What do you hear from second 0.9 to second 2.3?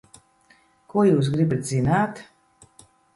Ko jūs gribat zināt?